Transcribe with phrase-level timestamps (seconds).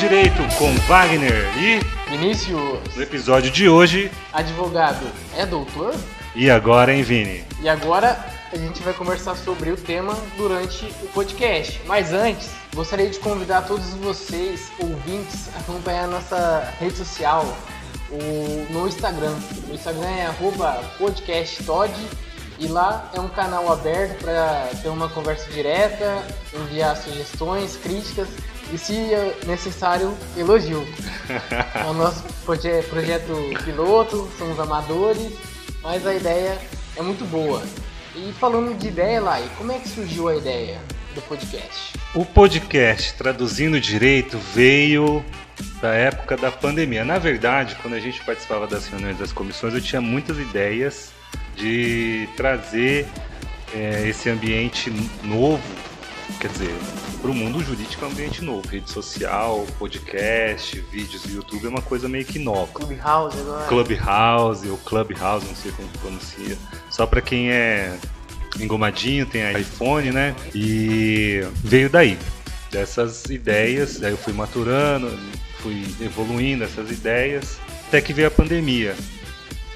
[0.00, 1.78] Direito com Wagner e
[2.10, 4.10] Vinícius, no episódio de hoje.
[4.32, 5.94] advogado, é doutor?
[6.34, 7.44] E agora, hein, Vini?
[7.60, 8.18] E agora
[8.50, 11.82] a gente vai conversar sobre o tema durante o podcast.
[11.84, 17.44] Mas antes, gostaria de convidar todos vocês, ouvintes, a acompanhar a nossa rede social
[18.10, 19.36] o, no Instagram.
[19.68, 20.34] O Instagram é
[20.96, 21.92] podcasttod
[22.58, 28.30] e lá é um canal aberto para ter uma conversa direta, enviar sugestões, críticas
[28.72, 28.94] e, se
[29.46, 30.86] necessário, elogio.
[31.74, 33.32] É o nosso proje projeto
[33.64, 35.32] piloto, somos amadores,
[35.82, 36.58] mas a ideia
[36.96, 37.62] é muito boa.
[38.16, 40.80] E falando de ideia, Lai, como é que surgiu a ideia
[41.14, 41.96] do podcast?
[42.14, 45.24] O podcast Traduzindo Direito veio
[45.80, 47.04] da época da pandemia.
[47.04, 51.12] Na verdade, quando a gente participava das reuniões das comissões, eu tinha muitas ideias
[51.56, 53.06] de trazer
[53.74, 54.90] é, esse ambiente
[55.22, 55.62] novo,
[56.38, 56.74] quer dizer,
[57.20, 58.66] para o mundo jurídico é um ambiente novo.
[58.68, 62.72] Rede social, podcast, vídeos do YouTube é uma coisa meio que nova.
[62.72, 63.66] Clubhouse agora.
[63.66, 66.56] Clubhouse ou Clubhouse, não sei como pronuncia.
[66.90, 67.96] Só para quem é
[68.58, 70.34] engomadinho, tem iPhone, né?
[70.54, 72.18] E veio daí,
[72.70, 73.98] dessas ideias.
[73.98, 75.10] Daí eu fui maturando,
[75.60, 78.94] fui evoluindo essas ideias, até que veio a pandemia.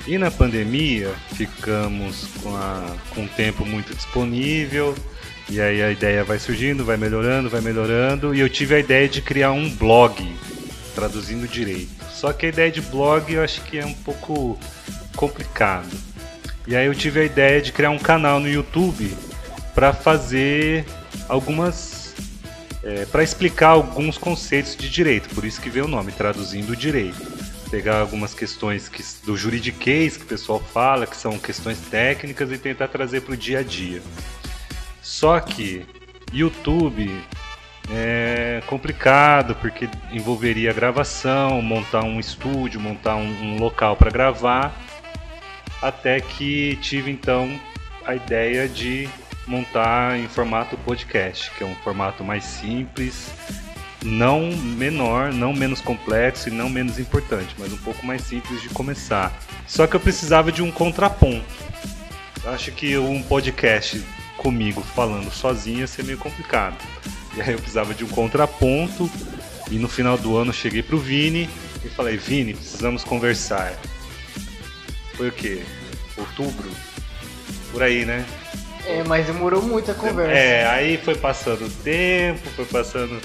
[0.07, 4.95] E na pandemia ficamos com, a, com um tempo muito disponível,
[5.49, 9.09] e aí a ideia vai surgindo, vai melhorando, vai melhorando, e eu tive a ideia
[9.09, 10.35] de criar um blog,
[10.95, 12.05] traduzindo direito.
[12.11, 14.59] Só que a ideia de blog eu acho que é um pouco
[15.15, 15.95] complicado.
[16.67, 19.15] E aí eu tive a ideia de criar um canal no YouTube
[19.75, 20.87] para fazer
[21.29, 22.15] algumas
[22.83, 27.33] é, para explicar alguns conceitos de direito, por isso que veio o nome, traduzindo direito.
[27.71, 32.59] Pegar algumas questões que, do juridiquês que o pessoal fala, que são questões técnicas, e
[32.59, 34.03] tentar trazer para o dia a dia.
[35.05, 35.85] Só que
[36.33, 37.23] YouTube
[37.91, 44.75] é complicado porque envolveria gravação, montar um estúdio, montar um, um local para gravar,
[45.83, 47.61] até que tive então
[48.07, 49.07] a ideia de
[49.47, 53.31] montar em formato podcast, que é um formato mais simples,
[54.03, 58.71] não menor, não menos complexo e não menos importante, mas um pouco mais simples de
[58.71, 59.39] começar.
[59.67, 61.45] Só que eu precisava de um contraponto.
[62.43, 64.03] Eu acho que um podcast
[64.37, 66.77] comigo falando sozinho ia ser meio complicado.
[67.37, 69.11] E aí eu precisava de um contraponto.
[69.71, 71.49] E no final do ano eu cheguei pro Vini
[71.85, 73.75] e falei: Vini, precisamos conversar.
[75.17, 75.63] Foi o quê?
[76.17, 76.69] Outubro?
[77.73, 78.25] Por aí, né?
[78.87, 80.33] É, mas demorou muito a conversa.
[80.33, 83.21] É, aí foi passando o tempo, foi passando.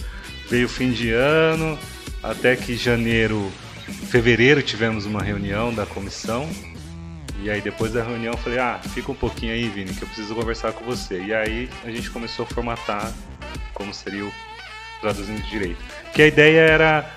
[0.49, 1.77] Veio o fim de ano,
[2.23, 3.51] até que janeiro,
[4.07, 6.49] fevereiro tivemos uma reunião da comissão.
[7.41, 10.07] E aí depois da reunião eu falei, ah, fica um pouquinho aí, Vini, que eu
[10.07, 11.21] preciso conversar com você.
[11.21, 13.11] E aí a gente começou a formatar
[13.73, 14.31] como seria o
[14.99, 15.81] traduzindo direito.
[16.13, 17.09] Que a ideia era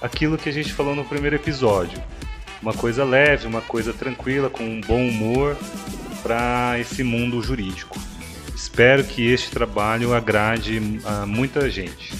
[0.00, 2.02] aquilo que a gente falou no primeiro episódio.
[2.60, 5.56] Uma coisa leve, uma coisa tranquila, com um bom humor
[6.22, 7.98] para esse mundo jurídico.
[8.54, 12.12] Espero que este trabalho agrade a muita gente.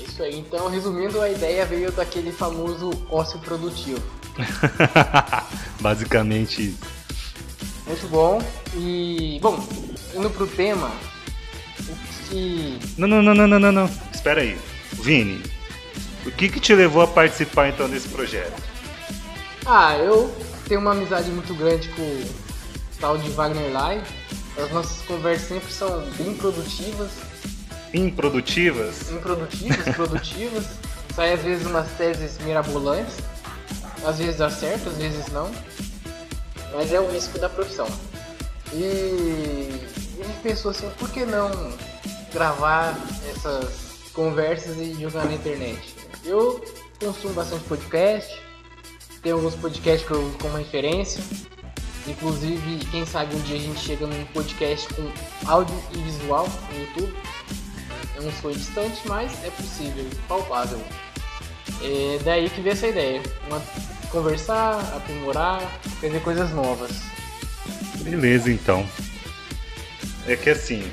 [0.00, 4.00] Isso aí, então resumindo, a ideia veio daquele famoso ócio produtivo.
[5.80, 6.78] Basicamente isso.
[7.86, 8.42] Muito bom.
[8.76, 9.62] E, bom,
[10.14, 10.90] indo pro tema,
[11.88, 12.78] o que.
[12.96, 13.90] Não, não, não, não, não, não, não.
[14.12, 14.58] Espera aí.
[14.92, 15.42] Vini,
[16.26, 18.62] o que que te levou a participar então desse projeto?
[19.66, 20.34] Ah, eu
[20.66, 22.24] tenho uma amizade muito grande com o
[23.00, 24.02] tal de Wagner Lai.
[24.56, 27.10] As nossas conversas sempre são bem produtivas.
[27.92, 29.10] Improdutivas?
[29.10, 30.66] Improdutivas, produtivas.
[31.14, 33.16] Sai às vezes umas teses mirabolantes.
[34.06, 35.50] Às vezes dá certo, às vezes não.
[36.74, 37.88] Mas é o risco da profissão.
[38.72, 41.50] E ele pensou assim, por que não
[42.32, 42.98] gravar
[43.30, 45.94] essas conversas e jogar na internet?
[46.24, 46.64] Eu
[46.98, 48.42] consumo bastante podcast,
[49.22, 51.22] tem alguns podcasts que eu uso como referência.
[52.06, 55.10] Inclusive, quem sabe um dia a gente chega num podcast com
[55.46, 57.14] áudio e visual no YouTube.
[58.16, 60.80] É um sonho distante, mas é possível, palpável.
[61.82, 63.22] É daí que veio essa ideia.
[63.46, 63.62] Uma,
[64.14, 65.60] conversar, aprimorar,
[65.96, 67.02] aprender coisas novas.
[68.00, 68.86] Beleza, então.
[70.26, 70.84] É que assim,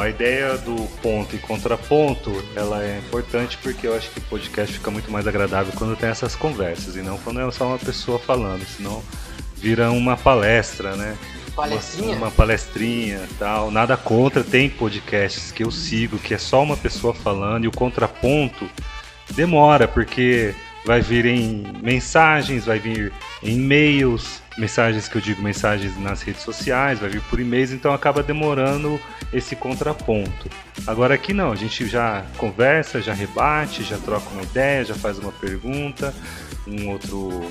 [0.00, 4.72] a ideia do ponto e contraponto, ela é importante porque eu acho que o podcast
[4.72, 8.20] fica muito mais agradável quando tem essas conversas e não quando é só uma pessoa
[8.20, 9.02] falando, senão
[9.56, 11.18] vira uma palestra, né?
[11.56, 12.16] Palestrinha?
[12.16, 13.70] Uma, uma palestrinha tal.
[13.70, 17.72] Nada contra, tem podcasts que eu sigo que é só uma pessoa falando e o
[17.72, 18.68] contraponto
[19.34, 25.98] demora, porque vai vir em mensagens, vai vir em e-mails, mensagens que eu digo mensagens
[25.98, 29.00] nas redes sociais, vai vir por e-mails, então acaba demorando
[29.32, 30.48] esse contraponto.
[30.86, 35.18] Agora aqui não, a gente já conversa, já rebate, já troca uma ideia, já faz
[35.18, 36.14] uma pergunta,
[36.66, 37.50] um outro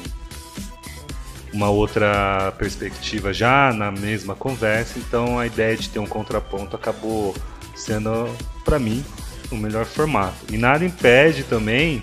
[1.51, 7.35] uma outra perspectiva já na mesma conversa, então a ideia de ter um contraponto acabou
[7.75, 8.27] sendo
[8.65, 9.05] para mim
[9.51, 10.51] o melhor formato.
[10.51, 12.01] E nada impede também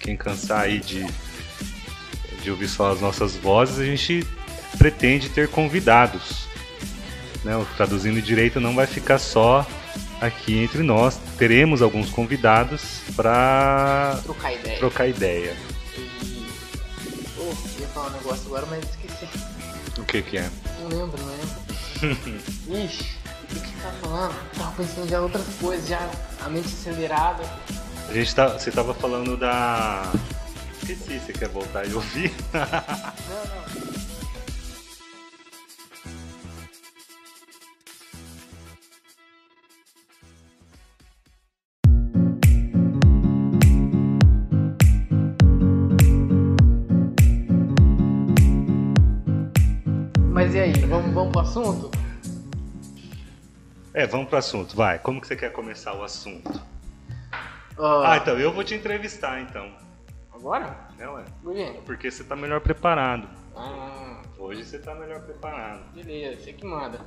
[0.00, 1.06] quem cansar aí de
[2.40, 4.26] de ouvir só as nossas vozes, a gente
[4.78, 6.46] pretende ter convidados.
[7.44, 7.56] Né?
[7.56, 9.66] O Traduzindo Direito não vai ficar só
[10.20, 11.18] aqui entre nós.
[11.38, 14.78] Teremos alguns convidados para trocar ideia.
[14.78, 15.56] Trocar ideia.
[15.96, 16.46] E...
[17.38, 19.28] Oh, ia falar um negócio agora, mas esqueci.
[19.98, 20.50] O que que é?
[20.80, 22.30] Não lembro, não lembro.
[22.86, 23.16] Ixi,
[23.50, 24.34] o que tá falando?
[24.56, 26.10] Tava pensando já outras coisas, já
[26.44, 27.42] a mente acelerada.
[28.10, 30.02] A gente tá, você tava falando da...
[30.82, 32.32] Esqueci, você quer voltar e ouvir?
[32.52, 33.60] não, não.
[50.32, 51.90] Mas e aí, vamos, vamos pro assunto?
[53.94, 54.98] É, vamos pro assunto, vai.
[54.98, 56.60] Como que você quer começar o assunto?
[57.82, 59.72] Ah, então eu vou te entrevistar então.
[60.32, 60.88] Agora?
[60.98, 61.24] É, ué.
[61.42, 61.80] Por quê?
[61.86, 63.28] Porque você tá melhor preparado.
[63.56, 65.82] Ah, Hoje você tá melhor preparado.
[65.92, 67.00] beleza, você que manda.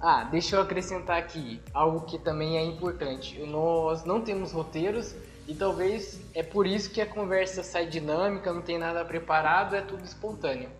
[0.00, 3.38] Ah, deixa eu acrescentar aqui algo que também é importante.
[3.40, 5.14] Nós não temos roteiros
[5.46, 9.82] e talvez é por isso que a conversa sai dinâmica, não tem nada preparado, é
[9.82, 10.70] tudo espontâneo.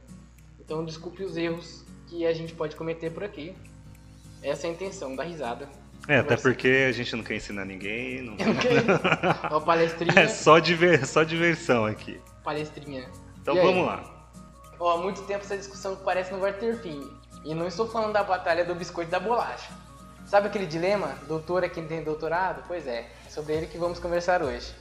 [0.59, 3.55] Então desculpe os erros que a gente pode cometer por aqui.
[4.43, 5.69] Essa é a intenção, da risada.
[6.09, 8.23] É, até porque a gente não quer ensinar ninguém.
[8.23, 8.35] Não...
[9.53, 11.07] Ó, palestrinha, é só, diver...
[11.07, 12.19] só diversão aqui.
[12.43, 13.07] palestrinha.
[13.43, 13.67] Então E aí?
[13.67, 14.03] vamos lá.
[14.81, 17.07] Ó, há muito tempo essa discussão parece não vai ter fim.
[17.45, 19.71] E não estou falando da batalha do biscoito e da bolacha.
[20.25, 21.15] Sabe aquele dilema?
[21.29, 22.65] Doutor é quem tem doutorado?
[22.67, 24.73] Pois é, é sobre ele que vamos conversar hoje.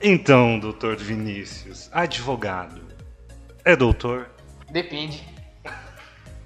[0.00, 2.80] Então, doutor Vinícius, advogado,
[3.64, 4.30] é doutor?
[4.70, 5.26] Depende.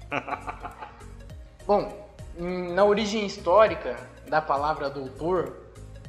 [1.67, 3.95] Bom, na origem histórica
[4.27, 5.57] da palavra doutor,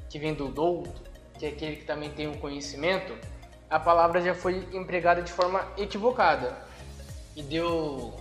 [0.08, 1.02] que vem do douto,
[1.38, 3.16] que é aquele que também tem o conhecimento,
[3.68, 6.56] a palavra já foi empregada de forma equivocada
[7.34, 8.14] e deu,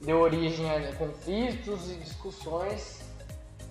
[0.00, 3.00] deu origem a conflitos e discussões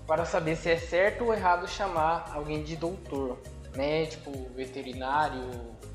[0.08, 3.38] para saber se é certo ou errado chamar alguém de doutor,
[3.76, 5.52] médico, veterinário,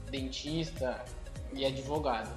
[0.09, 1.05] dentista
[1.53, 2.31] e advogado.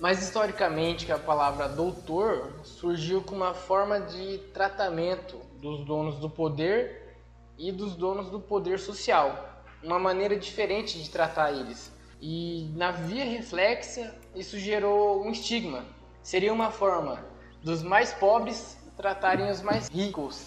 [0.00, 7.16] Mas historicamente a palavra doutor surgiu como uma forma de tratamento dos donos do poder
[7.58, 11.92] e dos donos do poder social, uma maneira diferente de tratar eles.
[12.22, 15.84] E na via reflexa, isso gerou um estigma.
[16.22, 17.24] Seria uma forma
[17.64, 20.46] dos mais pobres tratarem os mais ricos.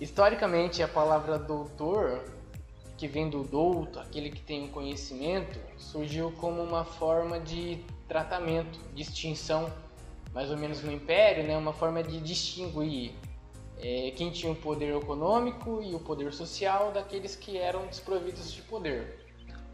[0.00, 2.24] Historicamente, a palavra doutor,
[2.96, 8.78] que vem do douto, aquele que tem o conhecimento, surgiu como uma forma de tratamento,
[8.94, 9.70] distinção,
[10.32, 11.54] mais ou menos no Império, né?
[11.56, 13.12] uma forma de distinguir
[13.80, 18.62] é, quem tinha o poder econômico e o poder social daqueles que eram desprovidos de
[18.62, 19.26] poder.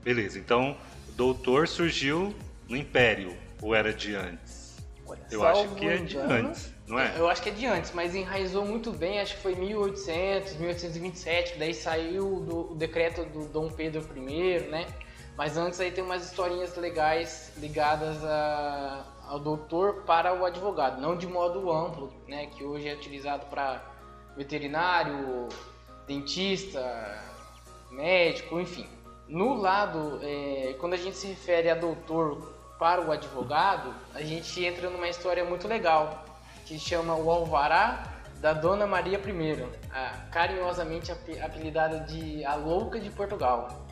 [0.02, 0.76] Beleza, então
[1.16, 2.34] doutor surgiu
[2.68, 4.76] no Império, ou era de antes?
[5.06, 7.14] Olha, Eu acho que é de engano, antes, não é?
[7.18, 11.58] Eu acho que é de antes, mas enraizou muito bem, acho que foi 1800, 1827,
[11.58, 14.86] daí saiu do, o decreto do Dom Pedro I, né?
[15.36, 21.16] Mas antes aí tem umas historinhas legais ligadas a, ao doutor para o advogado, não
[21.16, 22.46] de modo amplo, né?
[22.46, 23.93] Que hoje é utilizado para
[24.36, 25.48] veterinário,
[26.06, 26.80] dentista,
[27.90, 28.86] médico, enfim.
[29.28, 34.64] No lado, é, quando a gente se refere a doutor para o advogado, a gente
[34.64, 36.24] entra numa história muito legal,
[36.66, 38.04] que chama o Alvará
[38.40, 43.86] da Dona Maria I, a- carinhosamente ape- apelidada de a Louca de Portugal.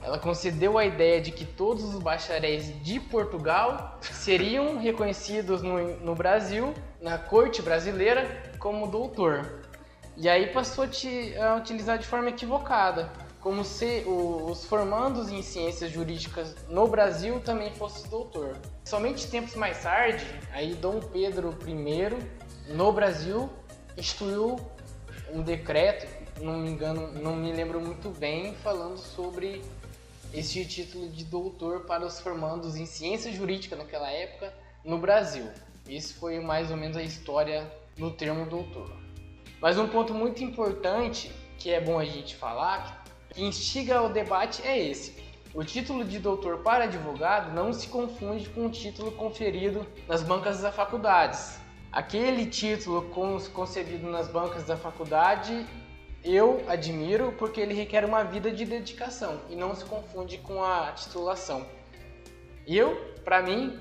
[0.00, 6.14] Ela concedeu a ideia de que todos os bacharéis de Portugal seriam reconhecidos no, no
[6.14, 9.67] Brasil, na corte brasileira, como doutor.
[10.20, 13.08] E aí passou a utilizar de forma equivocada,
[13.40, 18.56] como se os formandos em ciências jurídicas no Brasil também fossem doutor.
[18.84, 23.48] Somente tempos mais tarde, aí Dom Pedro I, no Brasil,
[23.96, 24.58] instituiu
[25.32, 26.08] um decreto,
[26.42, 29.62] não me engano, não me lembro muito bem, falando sobre
[30.34, 34.52] esse título de doutor para os formandos em ciência jurídica naquela época
[34.84, 35.48] no Brasil.
[35.88, 39.07] Isso foi mais ou menos a história no termo doutor.
[39.60, 44.62] Mas um ponto muito importante que é bom a gente falar, que instiga o debate
[44.66, 45.16] é esse.
[45.54, 50.60] o título de doutor para advogado não se confunde com o título conferido nas bancas
[50.60, 51.58] das faculdades.
[51.90, 53.10] Aquele título
[53.52, 55.66] concebido nas bancas da faculdade
[56.24, 60.92] eu admiro porque ele requer uma vida de dedicação e não se confunde com a
[60.92, 61.64] titulação.
[62.66, 63.78] Eu, para mim,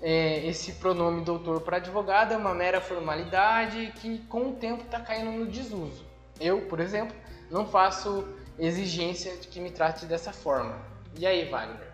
[0.00, 5.00] é, esse pronome doutor para advogado é uma mera formalidade que com o tempo está
[5.00, 6.04] caindo no desuso.
[6.40, 7.16] Eu, por exemplo,
[7.50, 8.26] não faço
[8.58, 10.78] exigência de que me trate dessa forma.
[11.16, 11.88] E aí, Wagner?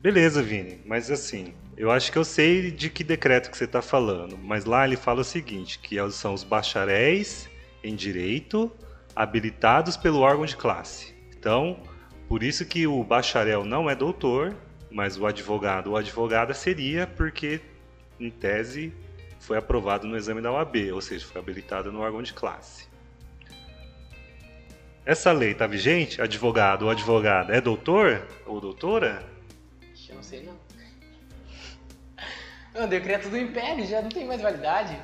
[0.00, 3.80] Beleza, Vini, mas assim, eu acho que eu sei de que decreto que você está
[3.80, 7.48] falando, mas lá ele fala o seguinte, que é são os bacharéis
[7.84, 8.70] em direito
[9.14, 11.14] habilitados pelo órgão de classe.
[11.36, 11.80] Então,
[12.28, 14.56] por isso que o bacharel não é doutor,
[14.92, 17.60] mas o advogado ou advogada seria porque,
[18.20, 18.92] em tese,
[19.40, 22.86] foi aprovado no exame da OAB, ou seja, foi habilitado no órgão de classe.
[25.04, 26.22] Essa lei está vigente?
[26.22, 29.24] Advogado ou advogada é doutor ou doutora?
[30.08, 30.54] Eu não sei não.
[32.74, 34.96] Não, decreto do Império já não tem mais validade.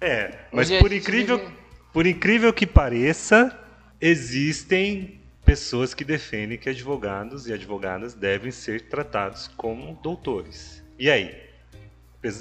[0.00, 1.50] É, mas por incrível,
[1.92, 3.56] por incrível que pareça,
[4.00, 10.82] existem pessoas que defendem que advogados e advogadas devem ser tratados como doutores.
[10.98, 11.34] E aí?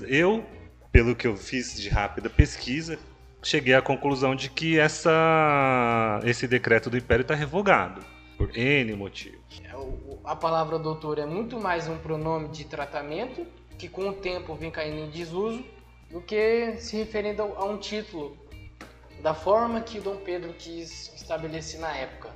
[0.08, 0.46] Eu,
[0.92, 2.98] pelo que eu fiz de rápida pesquisa,
[3.42, 8.02] cheguei à conclusão de que essa, esse decreto do Império está revogado,
[8.38, 9.62] por N motivos.
[9.66, 9.74] É,
[10.24, 13.46] a palavra doutor é muito mais um pronome de tratamento,
[13.78, 15.64] que com o tempo vem caindo em desuso,
[16.10, 18.38] do que se referindo a um título,
[19.22, 22.30] da forma que Dom Pedro quis estabelecer na época.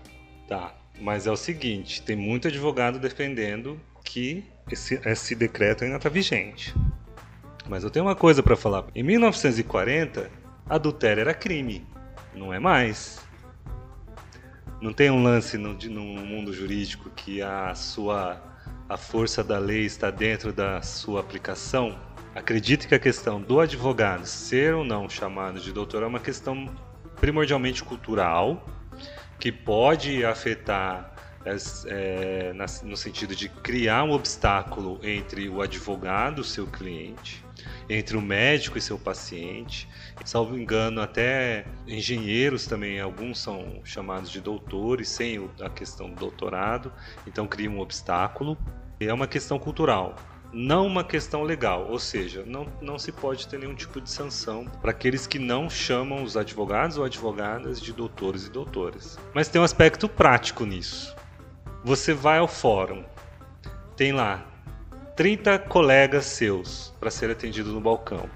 [0.47, 6.09] Tá, mas é o seguinte, tem muito advogado defendendo que esse, esse decreto ainda está
[6.09, 6.73] vigente.
[7.67, 8.85] Mas eu tenho uma coisa para falar.
[8.95, 10.31] Em 1940,
[10.69, 11.85] adultério era crime,
[12.33, 13.19] não é mais.
[14.81, 18.41] Não tem um lance no, no mundo jurídico que a sua
[18.87, 21.99] a força da lei está dentro da sua aplicação?
[22.33, 26.73] Acredito que a questão do advogado ser ou não chamado de doutor é uma questão
[27.19, 28.63] primordialmente cultural
[29.39, 31.13] que pode afetar
[31.87, 32.53] é,
[32.83, 37.43] no sentido de criar um obstáculo entre o advogado, seu cliente,
[37.89, 39.87] entre o médico e seu paciente.
[40.25, 46.91] Salvo engano, até engenheiros também, alguns são chamados de doutores, sem a questão do doutorado,
[47.25, 48.57] então cria um obstáculo.
[48.99, 50.15] É uma questão cultural
[50.57, 54.65] não uma questão legal, ou seja, não, não se pode ter nenhum tipo de sanção
[54.81, 59.19] para aqueles que não chamam os advogados ou advogadas de doutores e doutoras.
[59.35, 61.15] Mas tem um aspecto prático nisso.
[61.83, 63.03] Você vai ao fórum,
[63.95, 64.43] tem lá
[65.15, 68.27] 30 colegas seus para ser atendido no balcão.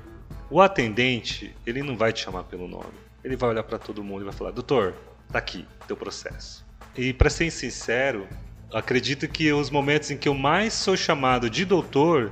[0.47, 2.93] O atendente, ele não vai te chamar pelo nome.
[3.23, 4.93] Ele vai olhar para todo mundo e vai falar: "Doutor,
[5.31, 6.63] tá aqui teu processo".
[6.95, 8.27] E para ser sincero,
[8.73, 12.31] acredito que os momentos em que eu mais sou chamado de doutor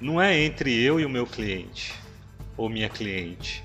[0.00, 1.94] não é entre eu e o meu cliente
[2.56, 3.64] ou minha cliente.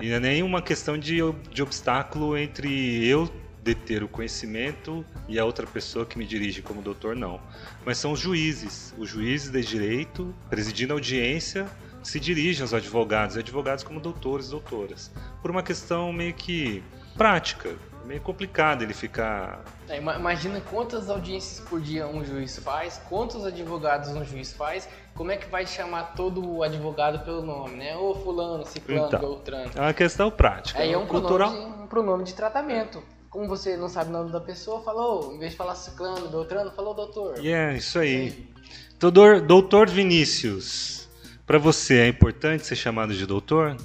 [0.00, 1.18] E não é nem uma questão de,
[1.50, 3.30] de obstáculo entre eu
[3.62, 7.40] deter o conhecimento e a outra pessoa que me dirige como doutor, não.
[7.84, 8.94] Mas são os juízes.
[8.96, 11.66] Os juízes de direito, presidindo a audiência,
[12.02, 15.10] se dirigem aos advogados, e advogados como doutores doutoras.
[15.42, 16.82] Por uma questão meio que
[17.16, 17.74] prática
[18.06, 19.64] meio complicado ele ficar.
[19.88, 25.32] É, imagina quantas audiências por dia um juiz faz, quantos advogados um juiz faz, como
[25.32, 27.96] é que vai chamar todo o advogado pelo nome, né?
[27.96, 29.70] Ô fulano, ciclano, então, beltrano.
[29.74, 30.80] É uma questão prática.
[30.80, 31.50] Aí é um cultural...
[31.50, 33.02] pronome, de, um pronome de tratamento.
[33.28, 36.70] Como você não sabe o nome da pessoa, falou, em vez de falar ciclano, beltrano,
[36.70, 37.38] falou doutor.
[37.38, 38.48] É, yeah, isso aí.
[38.98, 41.08] Doutor, doutor Vinícius,
[41.44, 43.76] para você é importante ser chamado de doutor?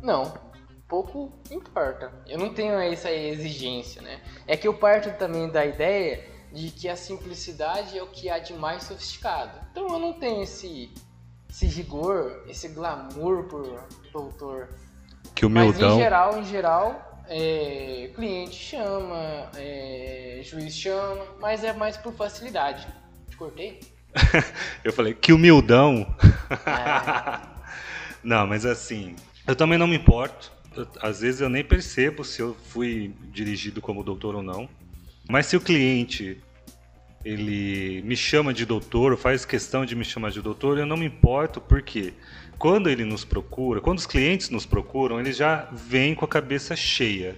[0.00, 0.47] Não
[0.88, 2.10] pouco importa.
[2.26, 4.20] Eu não tenho essa exigência, né?
[4.46, 8.38] É que eu parto também da ideia de que a simplicidade é o que há
[8.38, 9.60] de mais sofisticado.
[9.70, 10.90] Então eu não tenho esse,
[11.48, 14.70] esse rigor, esse glamour por doutor.
[15.34, 15.90] Que humildão.
[15.90, 22.14] Mas em geral, em geral, é, cliente chama, é, juiz chama, mas é mais por
[22.14, 22.88] facilidade.
[23.28, 23.80] Te cortei?
[24.82, 26.16] eu falei, que humildão.
[26.66, 27.46] É.
[28.24, 29.14] não, mas assim,
[29.46, 30.57] eu também não me importo
[31.00, 34.68] às vezes eu nem percebo se eu fui dirigido como doutor ou não.
[35.28, 36.38] Mas se o cliente
[37.24, 41.06] ele me chama de doutor, faz questão de me chamar de doutor, eu não me
[41.06, 42.14] importo porque
[42.58, 46.74] quando ele nos procura, quando os clientes nos procuram, eles já vêm com a cabeça
[46.74, 47.36] cheia,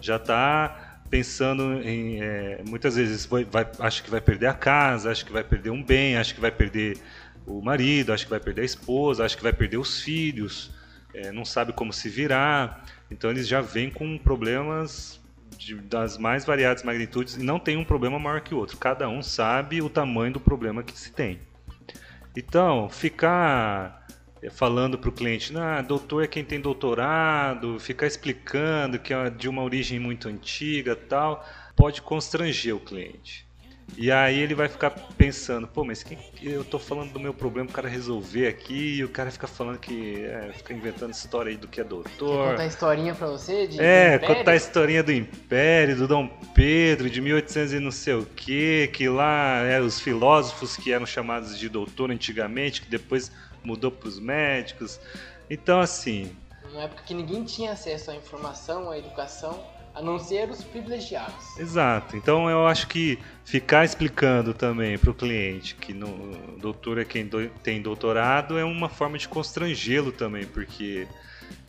[0.00, 5.10] já está pensando em é, muitas vezes vai, vai, acha que vai perder a casa,
[5.10, 6.98] acha que vai perder um bem, acha que vai perder
[7.46, 10.70] o marido, acha que vai perder a esposa, acha que vai perder os filhos
[11.14, 12.84] é, não sabe como se virar.
[13.10, 15.20] Então eles já vêm com problemas
[15.56, 18.76] de, das mais variadas magnitudes e não tem um problema maior que o outro.
[18.76, 21.40] Cada um sabe o tamanho do problema que se tem.
[22.36, 24.06] Então, ficar
[24.42, 29.30] eh, falando para o cliente, ah, doutor é quem tem doutorado, ficar explicando que é
[29.30, 33.43] de uma origem muito antiga tal, pode constranger o cliente.
[33.96, 37.68] E aí ele vai ficar pensando, pô, mas que eu tô falando do meu problema
[37.70, 41.56] o cara resolver aqui e o cara fica falando que é, fica inventando história aí
[41.56, 42.44] do que é doutor.
[42.44, 43.68] Quer contar historinha pra você?
[43.68, 48.14] De, é, contar a historinha do Império, do Dom Pedro, de 1800 e não sei
[48.14, 53.30] o que, que lá eram os filósofos que eram chamados de doutor antigamente, que depois
[53.62, 54.98] mudou pros médicos.
[55.48, 56.34] Então, assim.
[56.64, 61.56] Numa época que ninguém tinha acesso à informação, à educação a não ser os privilegiados.
[61.56, 62.16] Exato.
[62.16, 67.26] Então eu acho que ficar explicando também para o cliente que no doutor é quem
[67.26, 71.06] do, tem doutorado é uma forma de constrangê-lo também, porque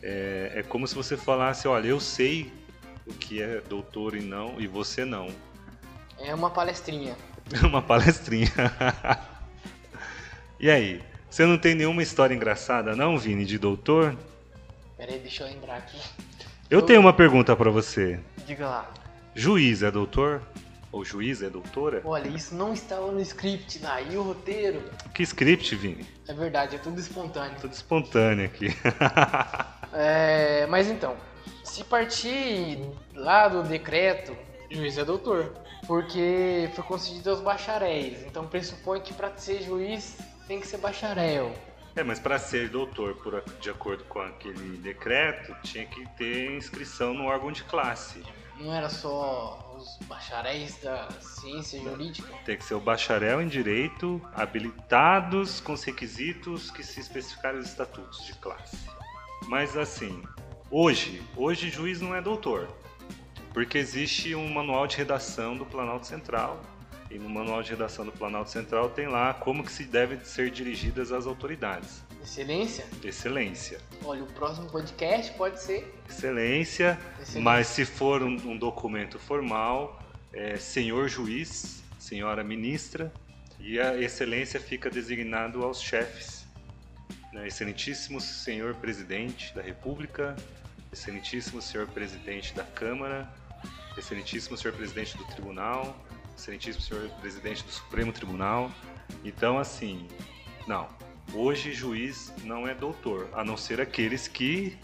[0.02, 2.52] é, é, como se você falasse, olha, eu sei
[3.06, 5.28] o que é doutor e não, e você não.
[6.18, 7.16] É uma palestrinha.
[7.52, 8.50] É uma palestrinha.
[10.58, 11.00] e aí?
[11.30, 14.16] Você não tem nenhuma história engraçada, não, Vini, de doutor?
[14.96, 16.00] Peraí, deixa eu lembrar aqui.
[16.68, 18.18] Eu tenho uma pergunta para você.
[18.44, 18.90] Diga lá.
[19.34, 20.42] Juiz é doutor?
[20.90, 22.02] Ou juiz é doutora?
[22.04, 24.00] Olha, isso não estava no script lá.
[24.00, 24.82] E o roteiro?
[25.14, 26.04] Que script, Vini?
[26.26, 27.56] É verdade, é tudo espontâneo.
[27.60, 28.68] Tudo espontâneo aqui.
[29.94, 31.16] é, mas então,
[31.62, 32.80] se partir
[33.14, 34.36] lá do decreto,
[34.68, 35.52] juiz é doutor.
[35.86, 38.26] Porque foi concedido aos bacharéis.
[38.26, 40.16] Então pressupõe que para ser juiz
[40.48, 41.52] tem que ser bacharel.
[41.96, 47.14] É, mas para ser doutor, por, de acordo com aquele decreto, tinha que ter inscrição
[47.14, 48.22] no órgão de classe.
[48.58, 52.28] Não era só os bacharéis da ciência jurídica?
[52.44, 57.68] Tem que ser o bacharel em direito, habilitados com os requisitos que se especificaram nos
[57.70, 58.76] estatutos de classe.
[59.48, 60.22] Mas assim,
[60.70, 62.68] hoje, hoje juiz não é doutor,
[63.54, 66.60] porque existe um manual de redação do Planalto Central
[67.10, 70.50] e no manual de redação do Planalto Central tem lá como que se devem ser
[70.50, 72.04] dirigidas as autoridades.
[72.22, 72.84] Excelência?
[73.04, 73.78] Excelência.
[74.04, 75.94] Olha, o próximo podcast pode ser.
[76.08, 77.40] Excelência, Excelência.
[77.40, 83.12] mas se for um, um documento formal, é senhor juiz, senhora ministra,
[83.60, 86.44] e a excelência fica designado aos chefes.
[87.32, 87.46] Né?
[87.46, 90.36] Excelentíssimo senhor presidente da República,
[90.92, 93.32] excelentíssimo senhor presidente da Câmara,
[93.96, 95.96] excelentíssimo senhor presidente do Tribunal,
[96.36, 98.70] excelentíssimo senhor presidente do Supremo Tribunal.
[99.24, 100.06] Então, assim,
[100.66, 100.88] não.
[101.34, 104.78] Hoje, juiz não é doutor, a não ser aqueles que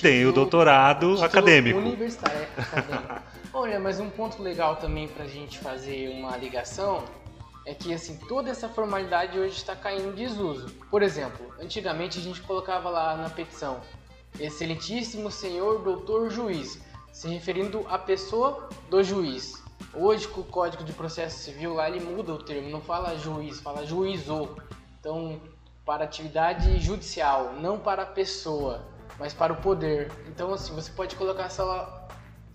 [0.00, 1.78] têm o doutorado acadêmico.
[1.78, 3.22] Universitário, é, acadêmico.
[3.52, 7.04] Olha, mas um ponto legal também para a gente fazer uma ligação
[7.64, 10.68] é que assim toda essa formalidade hoje está caindo em desuso.
[10.90, 13.80] Por exemplo, antigamente a gente colocava lá na petição
[14.38, 16.80] Excelentíssimo Senhor Doutor Juiz,
[17.12, 19.62] se referindo à pessoa do juiz.
[19.94, 23.60] Hoje, com o Código de Processo Civil, lá ele muda o termo, não fala juiz,
[23.60, 24.56] fala juizou.
[25.00, 25.40] Então,
[25.84, 28.86] para atividade judicial, não para a pessoa,
[29.18, 30.12] mas para o poder.
[30.26, 32.08] Então, assim, você pode colocar só,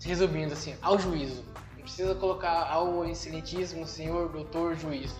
[0.04, 1.44] resumindo assim, ao juízo.
[1.76, 5.14] Não precisa colocar ao excelentíssimo senhor, doutor, juiz.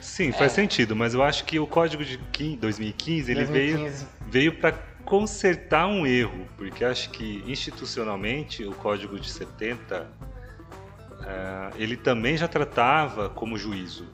[0.00, 0.54] Sim, faz é.
[0.54, 2.16] sentido, mas eu acho que o Código de
[2.56, 4.04] 2015, ele 2015.
[4.04, 4.72] veio, veio para
[5.04, 10.29] consertar um erro, porque acho que institucionalmente o Código de 70 é,
[11.76, 14.06] ele também já tratava como juízo.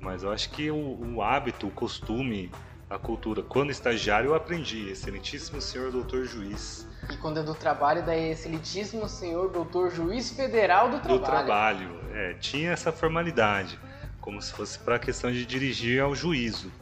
[0.00, 2.50] Mas eu acho que o, o, hábito, o costume,
[2.90, 6.86] a cultura, quando estagiário eu aprendi, excelentíssimo senhor doutor juiz.
[7.08, 11.20] E quando é do trabalho, daí excelentíssimo senhor doutor juiz federal do trabalho.
[11.20, 13.78] Do trabalho, é, tinha essa formalidade,
[14.20, 16.72] como se fosse para a questão de dirigir ao juízo.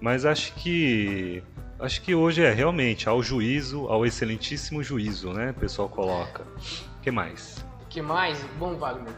[0.00, 1.42] Mas acho que
[1.78, 5.50] acho que hoje é realmente ao juízo, ao excelentíssimo juízo, né?
[5.50, 6.42] O pessoal coloca.
[6.98, 7.65] O que mais?
[7.96, 8.38] Que mais?
[8.58, 9.14] Bom, Wagner,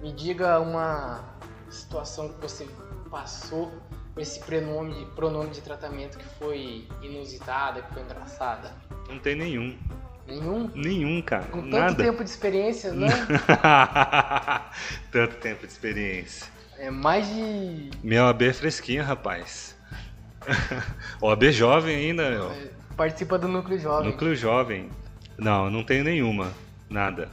[0.00, 1.20] me diga uma
[1.68, 2.64] situação que você
[3.10, 3.72] passou
[4.14, 8.72] com esse pronome, pronome de tratamento que foi inusitada, que foi engraçada.
[9.08, 9.76] Não tem nenhum.
[10.28, 10.70] Nenhum?
[10.76, 11.46] Nenhum, cara.
[11.46, 11.96] Com tanto Nada.
[11.96, 13.08] tempo de experiência, né?
[15.10, 16.46] tanto tempo de experiência.
[16.78, 17.90] É mais de.
[18.00, 19.76] Minha OAB é fresquinha, rapaz.
[21.20, 22.52] OAB jovem ainda, meu.
[22.96, 24.12] Participa do núcleo jovem.
[24.12, 24.88] Núcleo jovem.
[25.36, 26.52] Não, não tenho nenhuma.
[26.88, 27.28] Nada.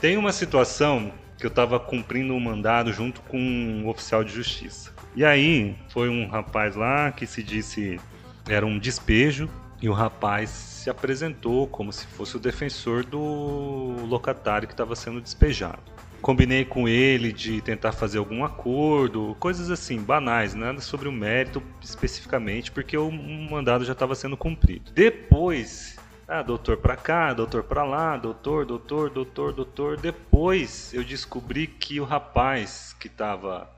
[0.00, 4.92] Tem uma situação que eu estava cumprindo um mandado junto com um oficial de justiça.
[5.14, 7.98] E aí foi um rapaz lá que se disse
[8.46, 9.48] era um despejo
[9.80, 15.20] e o rapaz se apresentou como se fosse o defensor do locatário que estava sendo
[15.20, 15.82] despejado.
[16.20, 21.62] Combinei com ele de tentar fazer algum acordo, coisas assim, banais, nada sobre o mérito
[21.82, 24.90] especificamente, porque o mandado já estava sendo cumprido.
[24.92, 25.96] Depois
[26.28, 29.96] Ah, doutor pra cá, doutor pra lá, doutor, doutor, doutor, doutor.
[29.96, 33.70] Depois eu descobri que o rapaz que tava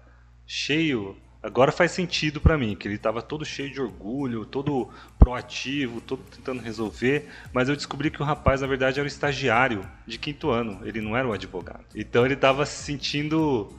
[0.46, 6.00] cheio, agora faz sentido pra mim, que ele tava todo cheio de orgulho, todo proativo,
[6.00, 10.18] todo tentando resolver, mas eu descobri que o rapaz na verdade era o estagiário de
[10.18, 11.84] quinto ano, ele não era o advogado.
[11.94, 13.70] Então ele tava se sentindo,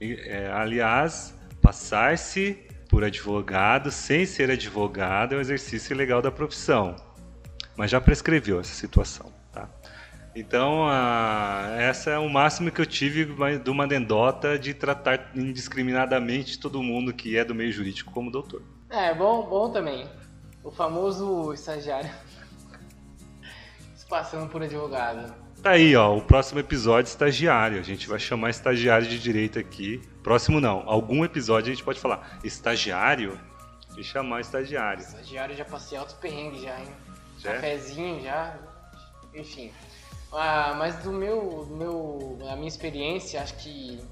[0.00, 2.56] é, aliás, passar-se
[2.88, 6.94] por advogado sem ser advogado é um exercício legal da profissão
[7.76, 9.32] mas já prescreveu essa situação.
[9.52, 9.68] Tá?
[10.34, 13.26] Então, a, essa é o máximo que eu tive
[13.58, 18.62] de uma anedota de tratar indiscriminadamente todo mundo que é do meio jurídico como doutor.
[18.88, 20.08] É, bom, bom também.
[20.64, 22.10] O famoso estagiário
[23.94, 25.34] se passando por advogado.
[25.62, 27.78] Tá aí, ó, o próximo episódio estagiário.
[27.78, 30.00] A gente vai chamar estagiário de direito aqui.
[30.22, 33.38] Próximo não, algum episódio a gente pode falar estagiário
[33.96, 35.02] e chamar estagiário.
[35.02, 36.88] Estagiário já passei altos perrengues já, hein?
[37.42, 37.54] Já?
[37.54, 38.56] cafezinho já,
[39.34, 39.72] enfim.
[40.32, 44.02] Ah, mas do meu, do meu, a minha experiência, acho que,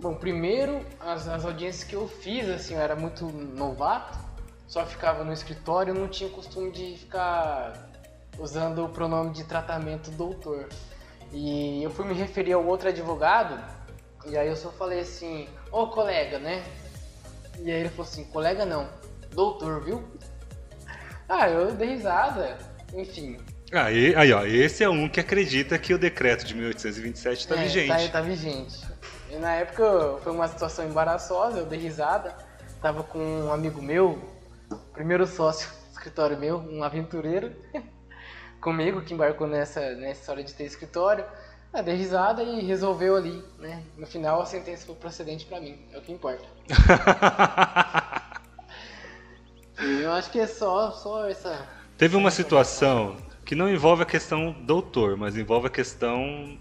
[0.00, 4.18] bom, primeiro as, as audiências que eu fiz, assim, eu era muito novato,
[4.66, 7.90] só ficava no escritório, não tinha costume de ficar
[8.38, 10.68] usando o pronome de tratamento doutor.
[11.32, 13.62] E eu fui me referir ao outro advogado,
[14.26, 16.64] e aí eu só falei assim, ô oh, colega, né?
[17.58, 18.88] E aí ele falou assim, colega não,
[19.32, 20.02] doutor, viu?
[21.28, 22.75] Ah, eu dei risada.
[22.94, 23.38] Enfim.
[23.72, 27.56] Ah, e, aí, ó, esse é um que acredita que o decreto de 1827 está
[27.56, 27.88] é, vigente.
[27.88, 28.80] Tá, tá vigente.
[29.30, 32.36] E na época foi uma situação embaraçosa, eu dei risada.
[32.80, 34.22] Tava com um amigo meu,
[34.92, 37.52] primeiro sócio do escritório meu, um aventureiro,
[38.60, 41.24] comigo, que embarcou nessa, nessa história de ter escritório.
[41.74, 43.82] Eu dei risada e resolveu ali, né?
[43.96, 46.44] No final a sentença foi procedente para mim, é o que importa.
[50.02, 54.52] eu acho que é só, só essa Teve uma situação que não envolve a questão
[54.52, 56.58] doutor, mas envolve a questão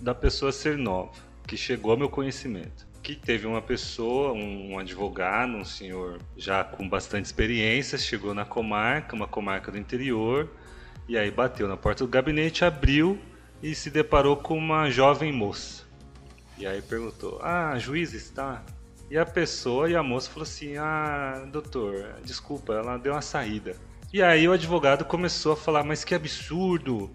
[0.00, 1.12] da pessoa ser nova,
[1.46, 2.86] que chegou ao meu conhecimento.
[3.02, 9.14] Que teve uma pessoa, um advogado, um senhor já com bastante experiência, chegou na comarca,
[9.14, 10.48] uma comarca do interior,
[11.06, 13.18] e aí bateu na porta do gabinete, abriu
[13.62, 15.84] e se deparou com uma jovem moça.
[16.56, 18.64] E aí perguntou: Ah, juiz está?
[19.10, 23.76] E a pessoa e a moça falou assim: Ah, doutor, desculpa, ela deu uma saída.
[24.10, 27.14] E aí o advogado começou a falar, mas que absurdo!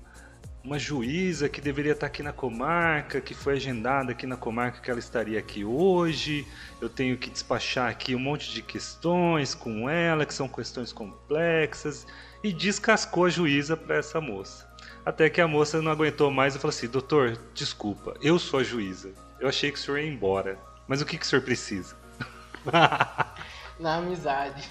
[0.63, 4.91] Uma juíza que deveria estar aqui na comarca, que foi agendada aqui na comarca que
[4.91, 6.47] ela estaria aqui hoje.
[6.79, 12.05] Eu tenho que despachar aqui um monte de questões com ela, que são questões complexas,
[12.43, 14.71] e descascou a juíza para essa moça.
[15.03, 18.63] Até que a moça não aguentou mais e falou assim: Doutor, desculpa, eu sou a
[18.63, 19.11] juíza.
[19.39, 20.59] Eu achei que o senhor ia embora.
[20.87, 21.95] Mas o que, que o senhor precisa?
[23.79, 24.69] Na amizade.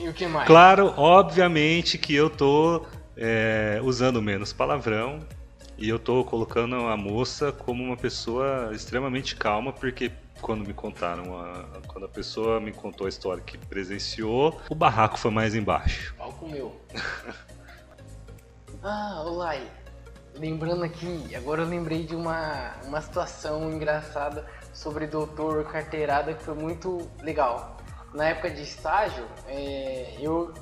[0.00, 0.46] E o que mais?
[0.46, 5.20] Claro, obviamente que eu tô é, usando menos palavrão
[5.76, 10.10] e eu tô colocando a moça como uma pessoa extremamente calma, porque
[10.40, 15.18] quando me contaram, a, quando a pessoa me contou a história que presenciou, o barraco
[15.18, 16.14] foi mais embaixo.
[16.16, 16.80] Palco meu.
[18.82, 19.62] ah, Olai,
[20.34, 26.54] lembrando aqui, agora eu lembrei de uma, uma situação engraçada sobre doutor carteirada que foi
[26.54, 27.79] muito legal
[28.14, 30.52] na época de estágio, é, eu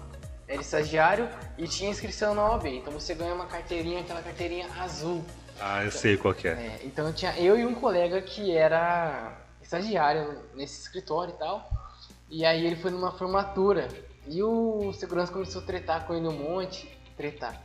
[0.46, 2.66] era estagiário e tinha inscrição na OAB.
[2.66, 5.24] Então você ganha uma carteirinha, aquela carteirinha azul.
[5.60, 6.48] Ah, eu sei qual é.
[6.48, 6.80] é.
[6.84, 11.70] Então eu tinha eu e um colega que era estagiário nesse escritório e tal.
[12.30, 13.88] E aí ele foi numa formatura.
[14.26, 16.98] E o segurança começou a tretar com ele um monte.
[17.16, 17.60] Tretar.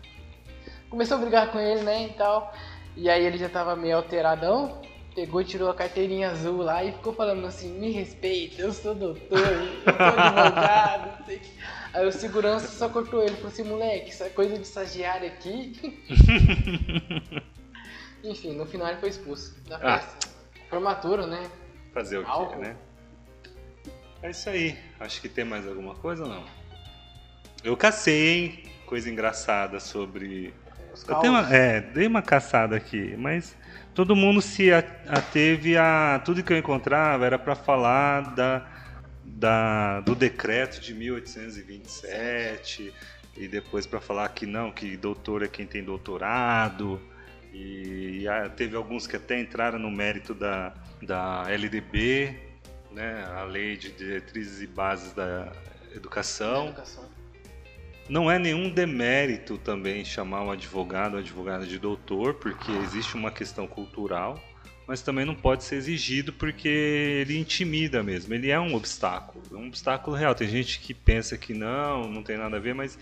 [0.89, 2.53] Começou a brigar com ele, né, e tal.
[2.95, 4.81] E aí ele já tava meio alteradão
[5.13, 8.95] pegou e tirou a carteirinha azul lá e ficou falando assim, me respeita, eu sou
[8.95, 11.41] doutor, eu sou advogado, não sei
[11.93, 16.01] Aí o segurança só cortou ele, falou assim, moleque, isso é coisa de estagiário aqui.
[18.23, 19.99] Enfim, no final ele foi expulso da ah.
[19.99, 20.27] festa.
[20.27, 20.69] Ah.
[20.69, 21.47] Formatura, né?
[21.93, 22.75] Fazer o quê, né?
[24.23, 24.75] É isso aí.
[24.99, 26.43] Acho que tem mais alguma coisa ou não?
[27.63, 28.63] Eu cacei, hein?
[28.87, 30.53] Coisa engraçada sobre.
[30.93, 33.55] Os eu uma, é, dei uma caçada aqui, mas
[33.93, 38.65] todo mundo se ateve a tudo que eu encontrava era para falar da,
[39.23, 42.93] da, do decreto de 1827
[43.37, 46.99] e depois para falar que não, que doutor é quem tem doutorado
[47.53, 52.35] e, e teve alguns que até entraram no mérito da, da LDB,
[52.91, 55.51] né, a Lei de Diretrizes e Bases da
[55.95, 56.65] Educação.
[56.65, 57.12] Da educação
[58.09, 63.31] não é nenhum demérito também chamar um advogado ou advogada de doutor, porque existe uma
[63.31, 64.41] questão cultural,
[64.87, 68.33] mas também não pode ser exigido porque ele intimida mesmo.
[68.33, 70.35] Ele é um obstáculo, é um obstáculo real.
[70.35, 72.99] Tem gente que pensa que não, não tem nada a ver, mas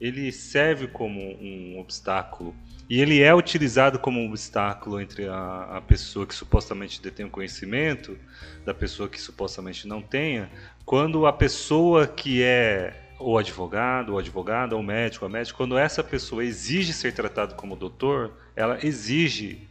[0.00, 2.54] ele serve como um obstáculo
[2.88, 7.30] e ele é utilizado como um obstáculo entre a, a, pessoa que supostamente detém o
[7.30, 8.16] conhecimento
[8.64, 10.48] da pessoa que supostamente não tenha,
[10.86, 15.76] quando a pessoa que é o advogado, o advogado, ou o médico, a médica, quando
[15.76, 19.68] essa pessoa exige ser tratado como doutor, ela exige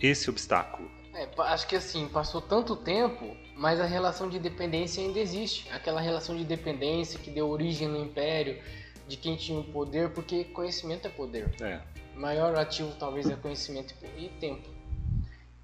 [0.00, 0.90] esse obstáculo.
[1.14, 5.70] É, acho que assim, passou tanto tempo, mas a relação de dependência ainda existe.
[5.70, 8.60] Aquela relação de dependência que deu origem no império,
[9.06, 11.54] de quem tinha o poder, porque conhecimento é poder.
[11.60, 11.80] É.
[12.16, 14.68] O maior ativo talvez é conhecimento e tempo.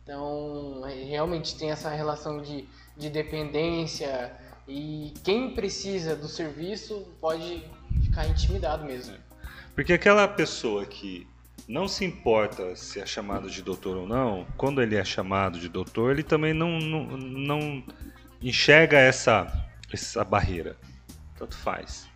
[0.04, 4.32] Então, é, realmente tem essa relação de, de dependência
[4.68, 7.64] e quem precisa do serviço pode
[8.04, 9.16] ficar intimidado mesmo.
[9.74, 11.26] Porque aquela pessoa que
[11.68, 15.68] não se importa se é chamado de doutor ou não, quando ele é chamado de
[15.68, 17.84] doutor, ele também não, não, não
[18.42, 20.76] enxerga essa, essa barreira.
[21.36, 22.08] Tanto faz.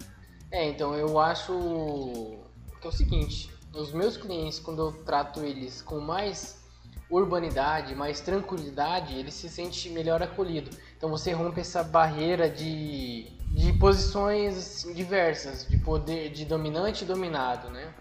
[0.50, 2.38] É, então eu acho
[2.80, 6.62] que é o seguinte, os meus clientes, quando eu trato eles com mais
[7.10, 10.70] urbanidade, mais tranquilidade, ele se sente melhor acolhido.
[11.04, 17.06] Então você rompe essa barreira de, de posições assim, diversas, de poder, de dominante e
[17.06, 17.92] dominado, né?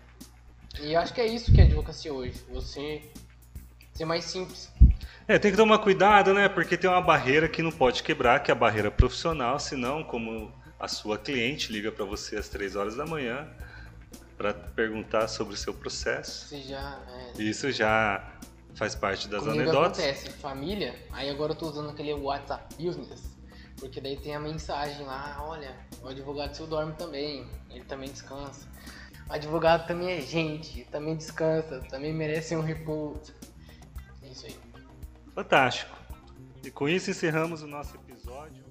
[0.80, 3.02] E acho que é isso que é advocacia hoje, você
[3.92, 4.72] ser mais simples.
[5.28, 6.48] É, tem que tomar cuidado, né?
[6.48, 10.50] Porque tem uma barreira que não pode quebrar, que é a barreira profissional, senão como
[10.80, 13.46] a sua cliente liga para você às três horas da manhã
[14.38, 16.56] para perguntar sobre o seu processo.
[16.56, 17.42] Isso já, é...
[17.42, 18.34] Isso já
[18.76, 20.00] faz parte das Comigo anedotas.
[20.00, 23.38] acontece, família, aí agora eu tô usando aquele WhatsApp Business,
[23.80, 28.68] porque daí tem a mensagem lá, olha, o advogado seu dorme também, ele também descansa.
[29.30, 33.34] O advogado também é gente, também descansa, também merece um repouso.
[34.22, 34.56] É isso aí.
[35.34, 35.96] Fantástico.
[36.64, 38.63] E com isso encerramos o nosso episódio.